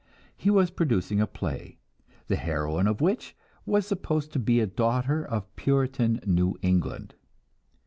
[0.35, 1.77] He was producing a play,
[2.25, 3.35] the heroine of which
[3.67, 7.13] was supposed to be a daughter of Puritan New England.